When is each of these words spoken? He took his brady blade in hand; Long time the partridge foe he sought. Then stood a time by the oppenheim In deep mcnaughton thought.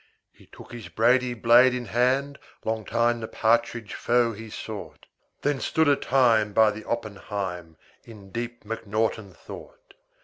He 0.33 0.47
took 0.47 0.71
his 0.71 0.87
brady 0.89 1.35
blade 1.35 1.75
in 1.75 1.85
hand; 1.85 2.39
Long 2.65 2.85
time 2.85 3.19
the 3.19 3.27
partridge 3.27 3.93
foe 3.93 4.33
he 4.33 4.49
sought. 4.49 5.05
Then 5.43 5.59
stood 5.59 5.87
a 5.87 5.95
time 5.95 6.53
by 6.53 6.71
the 6.71 6.83
oppenheim 6.85 7.77
In 8.03 8.31
deep 8.31 8.63
mcnaughton 8.63 9.35
thought. 9.35 9.93